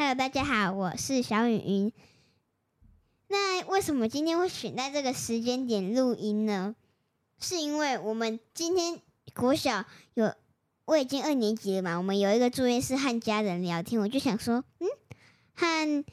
[0.00, 1.92] Hello，大家好，我是小雨云。
[3.28, 6.74] 那为什么今天会选在这个时间点录音呢？
[7.38, 8.98] 是因为我们今天
[9.34, 9.84] 国小
[10.14, 10.34] 有
[10.86, 14.88] 我已经二年级了嘛，我们有一个作业是和家人聊天，我就想说，嗯，
[15.52, 16.04] 和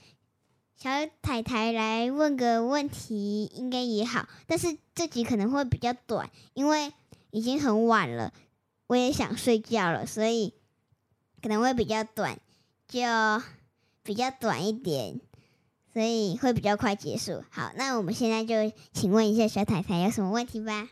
[0.76, 6.92] 小太太来问个问题应该也好，但是这集可能会比较短，因为
[7.32, 8.34] 已经很晚了，
[8.88, 10.54] 我也想睡觉了，所以
[11.42, 12.38] 可能会比较短，
[12.86, 13.00] 就
[14.08, 15.20] 比较短一点，
[15.92, 17.44] 所以会比较快结束。
[17.50, 20.88] 好，那我们现在就请问一下小太太有什么问题吧。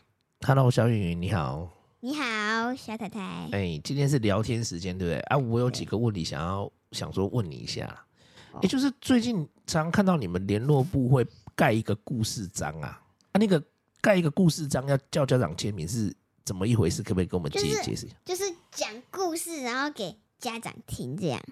[0.46, 1.70] Hello，小雨云，你好。
[2.00, 3.48] 你好，小太太。
[3.52, 5.20] 哎、今天是聊天时间，对不对？
[5.20, 8.06] 啊，我有几个问题想要想说问你一下啦。
[8.52, 9.36] 哦也、就是最近
[9.66, 13.00] 常常看到你们联络部会盖一个故事章啊，
[13.32, 13.60] 啊，那个
[14.02, 17.02] 盖一个故事章要叫家长签名是怎么一回事？
[17.02, 18.16] 可不可以跟我们解就是解释一下？
[18.26, 21.42] 就是讲故事，然后给家长听，这样。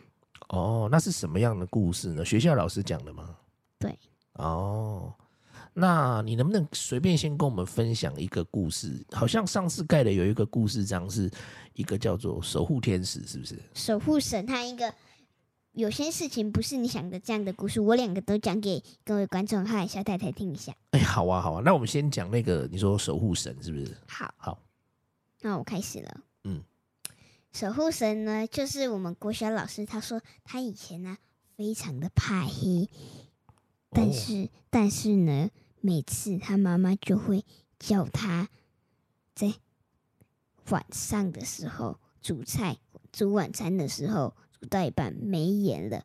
[0.49, 2.25] 哦，那是什么样的故事呢？
[2.25, 3.37] 学校老师讲的吗？
[3.79, 3.99] 对。
[4.35, 5.15] 哦，
[5.73, 9.05] 那你能不能随便先跟我们分享一个故事？
[9.13, 11.31] 好像上次盖的有一个故事章，是
[11.75, 13.59] 一个叫做守护天使，是不是？
[13.75, 14.93] 守护神他一个
[15.73, 20.75] 有些事情不是你想的这样的故事，我两个都讲给各位观众和小太太听一下。
[20.91, 23.97] 哎、好啊，好啊，那我们先讲那个你说守护神是不是？
[24.07, 24.59] 好，好，
[25.41, 26.21] 那我开始了。
[26.45, 26.61] 嗯，
[27.55, 31.17] 守护神呢，就是我们国小老师他说他以前呢
[31.57, 32.91] 非常的怕黑，
[33.91, 37.45] 但哦是、但是呢，每次他妈妈就会
[37.79, 38.49] 叫他
[39.37, 39.55] 在
[40.71, 42.79] 晚上的时候煮菜、
[43.13, 46.05] 煮晚餐的时候煮到一半没盐了，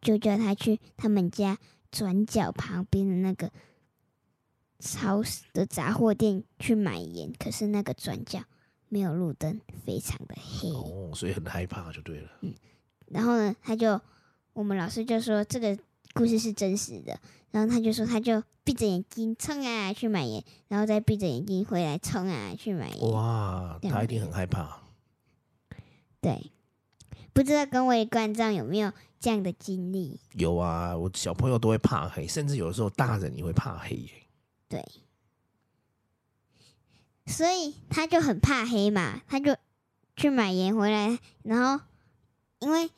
[0.00, 1.58] 就叫他去他们家
[1.90, 3.52] 转角旁边的那个
[4.78, 7.30] 超市的杂货店去买盐。
[7.38, 8.44] 可是那个转角
[8.88, 10.70] 没有路灯，非常的黑。
[10.70, 12.28] 哦，所以很害怕就对了。
[12.42, 12.54] 嗯
[13.08, 14.00] 然后呢，他就
[14.52, 15.78] 我们老师就说这个
[16.12, 17.16] 故事是真实的，
[17.52, 23.10] 然后他就说他就闭着眼睛冲啊去买盐，然后再闭着眼睛回来冲啊去买盐。
[23.12, 24.80] 哇，他一定很害怕。
[26.20, 26.50] 对，
[27.32, 30.18] 不知道各位观众有没有这样的经历？
[30.32, 34.10] 有啊，我小朋友都会怕黑，甚至有的时候大人也会怕黑耶。
[34.68, 34.84] 对，
[37.26, 39.56] 所以他就很怕黑嘛，他就
[40.16, 41.84] 去买盐回来，然后
[42.60, 42.90] 因为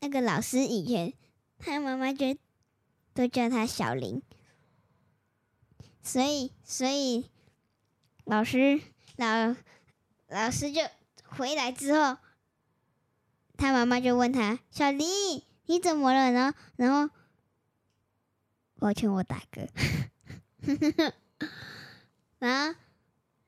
[0.00, 1.14] 那个老师以前
[1.58, 2.36] 他妈妈就
[3.14, 4.20] 都叫他小林，
[6.02, 7.30] 所以所以
[8.24, 8.80] 老师
[9.16, 9.54] 老
[10.28, 10.82] 老师就
[11.24, 12.18] 回来之后，
[13.56, 15.08] 他妈妈就问他小林
[15.66, 16.52] 你怎么了呢？
[16.76, 17.14] 然后
[18.78, 19.68] 抱歉，我打嗝。
[22.40, 22.78] 然后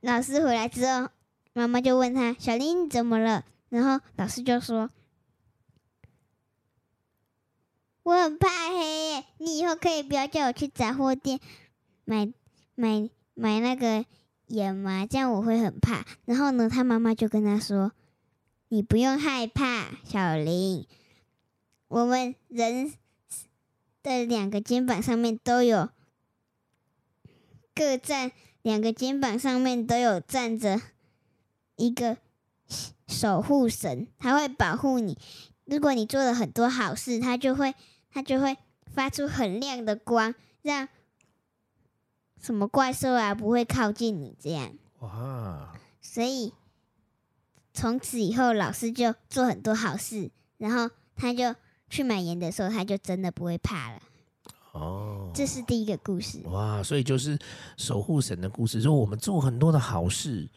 [0.01, 1.09] 老师回来之后，
[1.53, 4.91] 妈妈就问他：“小林，你怎么了？”然后老师就说
[8.05, 11.41] ：“我很怕黑，你以后可以不要叫我去杂货店
[12.05, 12.33] 买
[12.75, 14.05] 买买那个
[14.47, 15.07] 盐吗？
[15.07, 17.93] 这样我会很怕。”然后呢，他妈妈就跟他说
[18.69, 20.87] ：“你不用害怕，小林，
[21.89, 22.93] 我们人
[24.03, 25.91] 的两个肩膀上面都有
[27.75, 28.33] 各站，
[28.63, 30.81] 两个肩膀上面都有站着
[31.77, 32.17] 一个
[33.07, 35.19] 守护神，他会保护你。
[35.65, 37.75] 如果你做了很多好事，他就会
[38.11, 38.57] 他就会
[38.87, 40.89] 发出很亮的光，让
[42.41, 44.37] 什么怪兽啊不会靠近你。
[44.41, 46.53] 这样，哇，所以
[47.73, 51.55] 从此以后，老师就做很多好事，然后他就
[51.89, 54.01] 去买盐的时候，他就真的不会怕了。
[54.73, 56.41] 哦，这是第一个故事。
[56.47, 57.39] 哇，所以就是
[57.77, 60.49] 守护神的故事，说我们做很多的好事，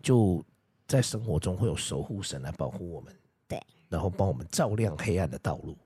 [0.00, 0.42] 就
[0.86, 3.14] 在生活中会有守护神来保护我们，
[3.48, 5.76] 对，然后帮我们照亮黑暗的道路，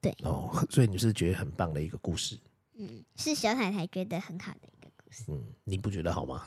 [0.00, 2.38] 对哦， 所以你是觉得很棒的一个故事，
[2.78, 6.46] 嗯，是小太太觉得很好的一个故事，嗯，你不觉得好吗？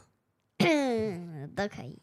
[1.55, 1.99] 都可以。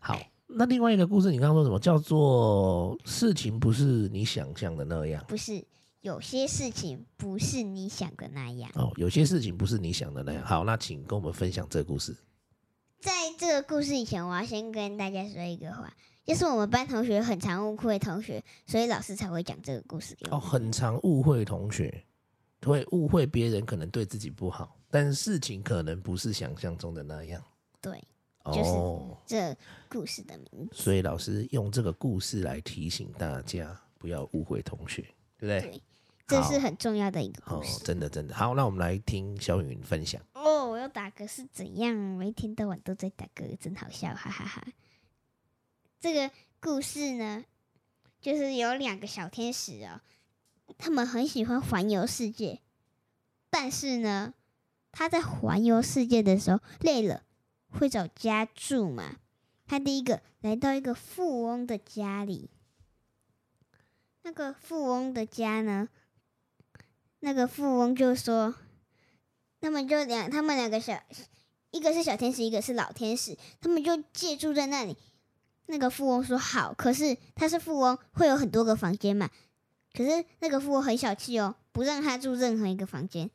[0.00, 5.22] 好，那另外一个故事，你刚刚说什么叫做事情不是你想象的那样？
[5.28, 5.62] 不是
[6.04, 8.70] 有些事情不是你想的那样。
[8.74, 10.44] 哦，有些事情不是你想的那样。
[10.44, 12.14] 好，那请跟我们分享这个故事。
[13.00, 15.90] 在这个故事以前，我要先跟大家说一个话，
[16.22, 22.04] 就是我们班同学很常误会同学，所以老师才会讲这个故事给我哦，很常误会同学，
[22.60, 27.42] 会误会别人可能对自己不好，但事情可能不是想象中的那样。
[27.80, 27.98] 对，
[28.44, 29.56] 就是哦，这
[29.88, 30.74] 故事的名字。
[30.74, 35.00] 所以老师用这个故事来提醒大家不要误会同学，
[35.38, 35.60] 对不对？
[35.62, 35.82] 对，
[36.26, 37.84] 这是很重要的一个哦故，事。
[37.84, 40.20] 真的真的好，那我们来听小云分享。
[40.32, 42.16] 哦，我要打嗝是怎样？
[42.16, 44.66] 我一天到晚都在打嗝，真好笑，哈哈哈
[46.00, 46.30] 这个
[46.60, 47.44] 故事呢，
[48.20, 50.00] 就是有两个小天使哦，
[50.78, 52.60] 他们很喜欢环游世界，
[53.50, 54.34] 但是呢，
[54.92, 57.22] 他在环游世界的时候累了，
[57.68, 59.16] 会找家住嘛。
[59.66, 62.50] 他第一个来到一个富翁的家里，
[64.22, 65.88] 那个富翁的家呢，
[67.24, 68.54] 那个富翁就说，
[69.58, 71.02] 他们就两，他们两个小，
[71.70, 74.94] 一个是小天使，一个是老天使，他们就借住在那里。
[75.64, 79.30] 那个富翁说好，可是他是富翁，会有很多个房间嘛。
[79.94, 83.30] 可是那个富翁很小气哦，不让他住任何一个房间，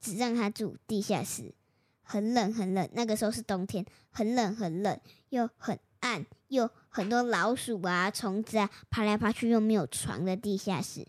[0.00, 1.54] 只让他住地下室。
[2.02, 11.06] 很冷很冷，那个时候是冬天，很冷很冷，又很暗，又很多老鼠啊、虫子啊，爬来爬去，又没有床的地下室，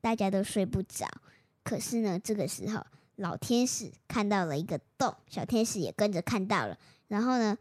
[0.00, 1.06] 大家都睡不着。
[1.70, 2.84] 可是呢，这个时候
[3.14, 6.76] 老天使看到了一个洞，小天使也跟着看到了，
[7.06, 7.56] 然后呢？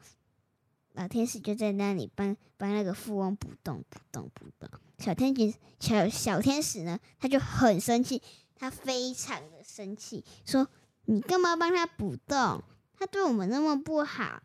[0.94, 4.68] 老天使就在那里帮帮那个富翁补洞、补洞、补洞。
[4.98, 8.20] 小天使小小天使呢，他就很生气，
[8.56, 10.68] 他非常的生气，说
[11.06, 12.64] ：“你干嘛帮他补洞？
[12.98, 14.42] 他对我们那么不好。”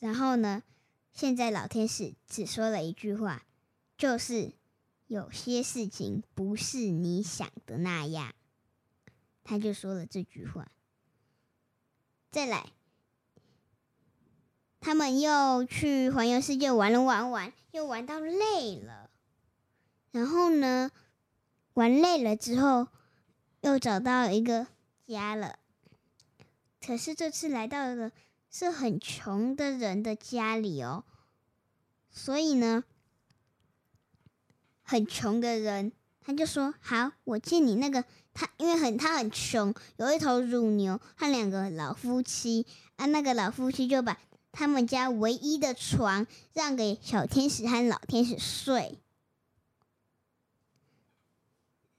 [0.00, 0.64] 然后呢，
[1.12, 3.44] 现在老天使只说了一句话，
[3.96, 4.50] 就是
[5.06, 8.34] 有些事情不是你想的那样。
[9.48, 10.70] 他就说了这句话。
[12.30, 12.66] 再来。
[14.78, 19.08] 他们又去环游世界玩了玩玩，又玩到累了。
[20.12, 20.90] 然后呢，
[21.72, 22.88] 玩累了之后，
[23.62, 24.66] 又找到一个
[25.06, 25.58] 家了。
[26.86, 28.12] 可是这次来到的
[28.50, 31.04] 是很穷的人的家里哦。
[32.10, 32.84] 所以呢，
[34.82, 38.04] 很穷的人他就说：“好，我借你那个。”
[38.38, 42.64] 他因为很他很穷，有一头乳牛和两个老夫妻
[42.94, 43.06] 啊。
[43.06, 44.16] 那个老夫妻就把。
[44.50, 48.98] 他们家唯一的床让给小天使和老天使睡，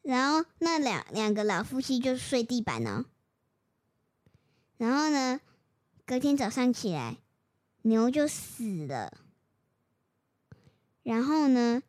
[0.02, 3.06] 然后那两两个老夫妻就睡地板呢。
[4.78, 5.40] 然后呢，
[6.06, 7.18] 隔天早上起来，
[7.84, 9.14] 牛就死了。
[11.04, 11.82] 然后呢，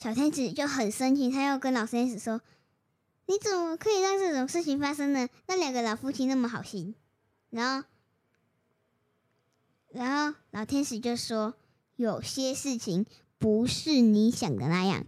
[0.00, 2.40] 小天使就很生气，他要跟老天使说
[3.28, 5.28] ：“你怎么可以让这种事情发生呢？
[5.46, 6.94] 那两个老夫妻那么好心。”
[7.50, 7.86] 然后。
[9.92, 11.54] 然后老天使就说
[11.96, 13.04] ：“有些事情
[13.38, 15.04] 不是你想的那样。”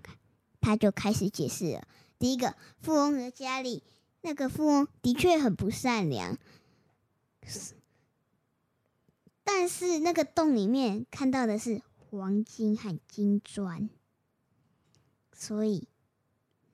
[0.60, 1.88] 他就开始解释了。
[2.18, 3.82] 第一个，富翁的家里，
[4.20, 6.36] 那个富翁的确很不善良，
[9.42, 13.88] 但是那个洞里面看到的是黄金和金砖，
[15.42, 15.88] 所以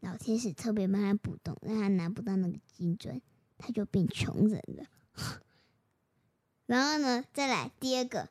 [0.00, 3.19] 老天使特别帮他补洞，让他拿不到那个金砖，
[3.56, 4.85] 他就变穷人了。
[6.67, 8.29] 然后呢，再来第二个，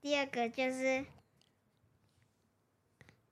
[0.00, 1.04] 第二个就是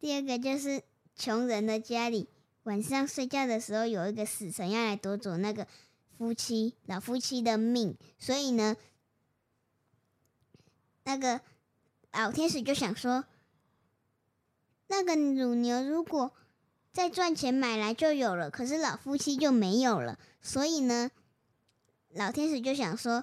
[0.01, 0.83] 第二个就是
[1.15, 2.29] 穷人的家里，
[2.65, 5.69] 晚上睡觉的时候有一个死神要来夺走那个
[6.19, 8.77] 夫妻老夫妻的命，所以呢，
[11.05, 11.41] 那个
[12.11, 13.25] 老天使就想说，
[14.91, 16.33] 那个乳牛如果
[16.93, 21.13] 再赚钱买来就有了，可是老夫妻就没有了，所以呢。
[22.13, 23.23] 老天使就想说，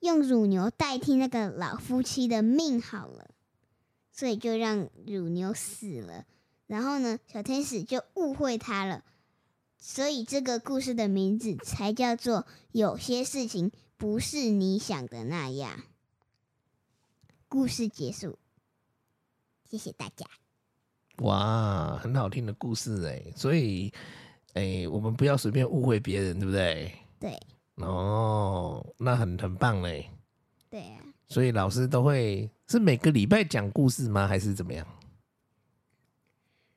[0.00, 3.30] 用乳牛代替那个老夫妻的命好了，
[4.10, 6.26] 所以就让乳牛死了。
[6.66, 9.04] 然后呢，小天使就误会他了，
[9.78, 15.84] 所以这个故事的名字才叫做“有些事情不是你想的那样”。
[17.46, 18.40] 故事结束，
[19.64, 20.26] 谢谢大家。
[21.20, 23.92] 哇，很好听的故事哎，所以
[24.54, 26.92] 哎，我们不要随便误会别人，对不对？
[27.18, 27.38] 对。
[27.76, 30.10] 哦，那很很棒嘞。
[30.68, 34.26] 对啊，所以老师都会是每个礼拜讲故事吗？
[34.26, 34.86] 还是怎么样？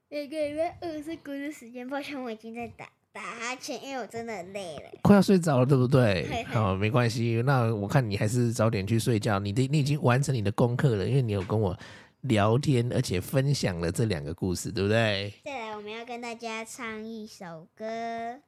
[0.10, 1.90] 每个礼拜二是故事时间。
[1.90, 6.44] 抱歉，我已经在打打哈欠，因为我真的很累了，快要睡着了，对不对？
[6.46, 7.42] 好，没关系。
[7.46, 9.40] 那我看你还是早点去睡觉。
[9.40, 11.78] 你的你已经完成你的功课了，因为你有跟我
[12.24, 15.34] 聊天，而且分享了这两个故事，对不对？
[15.44, 17.86] 再来，我们要跟大家唱一首歌。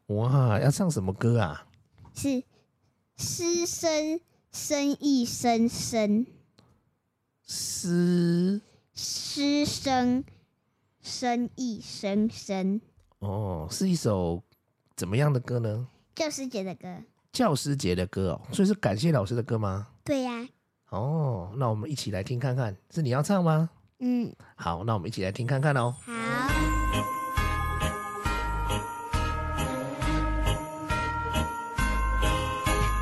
[0.07, 1.67] 哇，要唱什么歌啊？
[2.13, 2.43] 是
[3.17, 4.19] 师生
[4.51, 6.25] 生一生生，
[7.45, 8.61] 师
[8.93, 10.23] 师生
[11.01, 12.79] 生一生生。
[13.19, 14.41] 哦，是一首
[14.95, 15.87] 怎么样的歌呢？
[16.15, 17.03] 教师节的歌。
[17.33, 19.89] 教师节的歌哦，所以是感谢老师的歌吗？
[20.05, 20.47] 对呀。
[20.89, 23.69] 哦，那我们一起来听看看，是你要唱吗？
[23.99, 24.31] 嗯。
[24.55, 25.93] 好，那我们一起来听看看哦。
[26.05, 26.11] 好。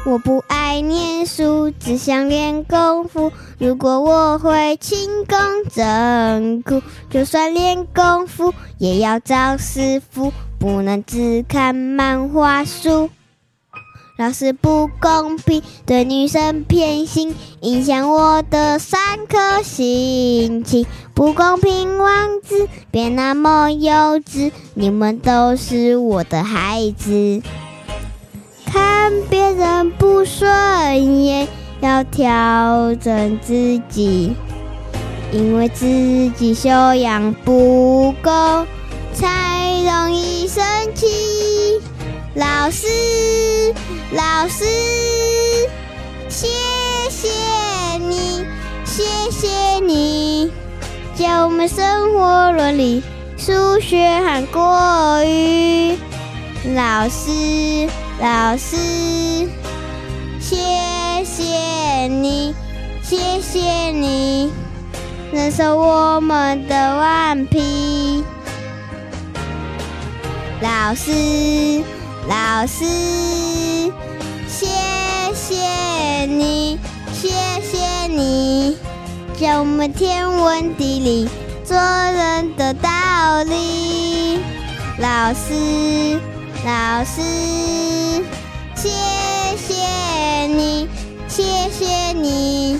[0.06, 3.32] 我不爱念书，只想练功夫。
[3.58, 5.38] 如果我会轻功
[5.72, 13.10] 真酷，就算练功夫也要找师傅，不能只看漫画书。
[14.15, 20.86] 老师不公平，对女生偏心，影响我的上课心情。
[21.15, 27.41] 不公平，王子别那么幼稚，你们都是我的孩子。
[28.67, 31.48] 看别人不顺眼，
[31.82, 34.36] 要调整自己，
[35.32, 38.67] 因为自己修养不够，
[39.15, 41.08] 才容易生气。
[42.36, 42.88] 老师，
[44.12, 44.66] 老师，
[46.30, 46.48] 谢
[47.10, 47.30] 谢
[48.00, 48.46] 你，
[48.86, 50.52] 谢谢你，
[51.16, 53.04] 教我们生活伦理、
[53.38, 55.98] 数学和国语。
[56.75, 57.88] 老师。
[58.22, 58.78] 老师，
[60.40, 60.56] 谢
[61.25, 62.54] 谢你，
[63.02, 64.52] 谢谢你，
[65.32, 68.24] 忍受我们的顽皮。
[70.62, 71.84] 老师，
[72.27, 72.86] 老师，
[74.48, 74.65] 谢
[75.34, 76.80] 谢你，
[77.12, 77.30] 谢
[77.62, 78.77] 谢你，
[79.38, 81.30] 教我们天文地理、
[81.65, 84.39] 做人的道理。
[85.00, 86.20] 老师，
[86.65, 87.22] 老师。
[88.75, 88.89] 谢
[89.58, 90.88] 谢你，
[91.27, 92.80] 谢谢你，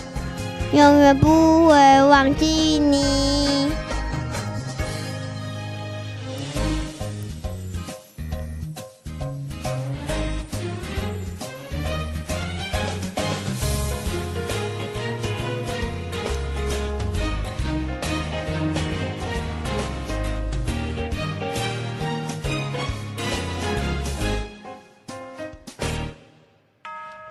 [0.72, 2.46] 永远不会忘记
[2.80, 3.43] 你。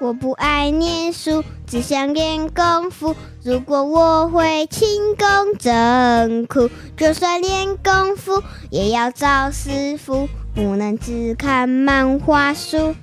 [0.02, 3.14] 我不爱念书，只想练功夫。
[3.44, 12.96] 如果我会轻功真酷，就算练功夫也要找师傅，不能只看漫画书。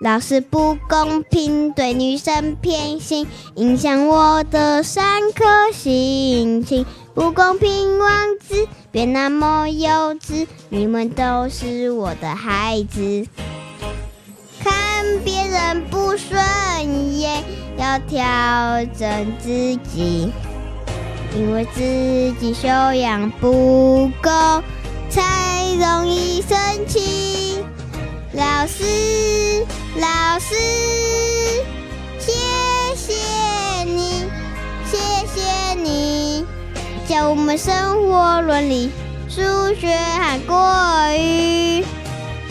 [0.00, 6.86] 老师不公平，对女生偏心，影响我的上课心情。
[7.14, 13.26] 不公平，王子别那么幼稚，你们都是我的孩子。
[15.66, 17.42] 看别人不顺眼，
[17.76, 18.18] 要调
[18.96, 19.50] 整自
[19.88, 20.30] 己，
[21.34, 21.80] 因为自
[22.38, 24.30] 己修养不够，
[25.10, 25.22] 才
[25.76, 26.56] 容易生
[26.86, 27.58] 气。
[28.32, 30.54] 老师，老师，
[32.20, 32.32] 谢
[32.94, 34.24] 谢你，
[34.84, 34.96] 谢
[35.34, 36.44] 谢你，
[37.08, 38.92] 教我们生活伦理、
[39.28, 39.40] 数
[39.74, 41.84] 学和国语。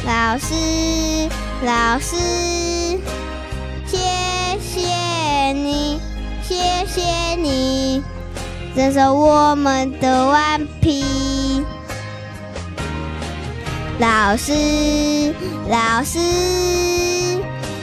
[0.06, 1.45] 老师。
[1.64, 2.16] 老师，
[3.88, 3.98] 谢
[4.60, 6.00] 谢你，
[6.44, 8.04] 谢谢你，
[8.76, 11.64] 忍受我们的顽皮。
[14.00, 15.34] 老师，
[15.70, 16.20] 老师，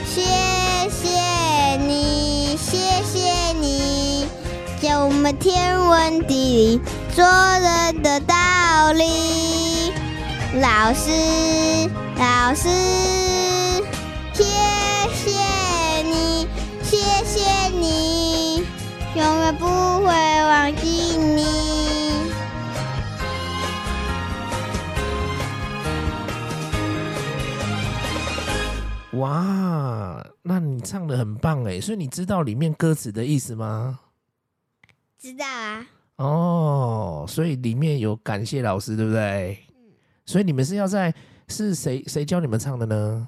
[0.05, 0.21] 谢
[0.89, 4.27] 谢你，谢谢你，
[4.79, 6.35] 教我们天文地
[6.77, 6.81] 理、
[7.15, 9.91] 做人的道理。
[10.61, 12.69] 老师，老师。
[14.33, 14.43] 谢
[15.13, 15.31] 谢
[16.03, 16.47] 你，
[16.81, 18.65] 谢谢你，
[19.15, 20.87] 永远不会忘记
[21.17, 21.43] 你。
[29.19, 31.79] 哇，那你唱的很棒哎！
[31.79, 33.99] 所以你知道里面歌词的意思吗？
[35.19, 35.85] 知道啊。
[36.15, 39.59] 哦，所以里面有感谢老师，对不对？
[39.69, 39.93] 嗯。
[40.25, 41.13] 所以你们是要在
[41.47, 43.27] 是谁谁教你们唱的呢？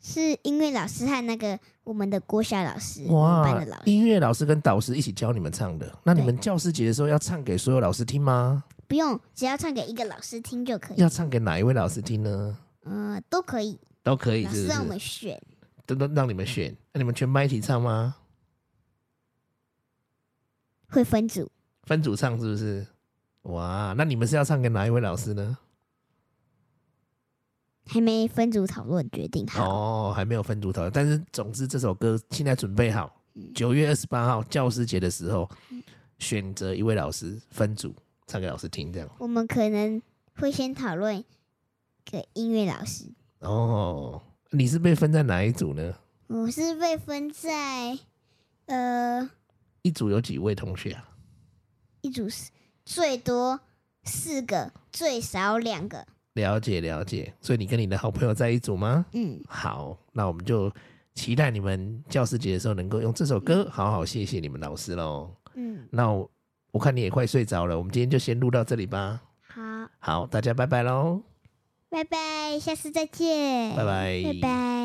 [0.00, 5.92] 是音乐老师和那个我们的国小老师，哇，音乐老师跟导师一起教你们唱的。
[6.04, 8.64] 那你们教师节的时候要唱给所有老师听吗？
[8.86, 10.96] 不用，只要唱给一个老师听就可以。
[11.00, 12.56] 要唱给哪一位老师听呢？
[12.84, 14.44] 嗯，都可以，都可以。
[14.44, 15.40] 老师让我们选，
[15.84, 16.74] 都都让你们选。
[16.92, 18.16] 那你们全班一起唱吗？
[20.88, 21.50] 会分组，
[21.82, 22.86] 分组唱是不是？
[23.42, 25.58] 哇，那你们是要唱给哪一位老师呢？
[27.88, 33.10] 还没分组讨论决定好哦，还没有分组讨论，但是总之这首歌现在准备好，
[33.54, 35.48] 九月二十八号教师节的时候，
[36.18, 37.94] 选择一位老师分组
[38.26, 39.08] 唱给老师听，这样。
[39.18, 40.02] 我们可能
[40.36, 41.24] 会先讨论
[42.04, 43.06] 给音乐老师。
[43.38, 45.94] 哦，你是被分在哪一组呢？
[46.26, 47.98] 我是被分在
[48.66, 49.30] 呃，
[49.80, 51.08] 一组有几位同学啊？
[52.02, 52.50] 一组是
[52.84, 53.58] 最多
[54.04, 56.06] 四个，最少两个。
[56.34, 59.04] 了解了解，所以你跟你的好朋友在一组吗？
[59.12, 60.72] 嗯，好，那我们就
[61.14, 65.30] 期待你们教师节的时候能够用这首歌好好谢谢你们老师喽。
[65.54, 66.30] 嗯，那我
[66.70, 69.20] 我看你也快睡着了，我们今天就先录到这里吧。
[69.48, 69.62] 好，
[69.98, 71.22] 好，大家拜拜喽，
[71.88, 74.77] 拜拜，下次再见，拜拜，拜拜。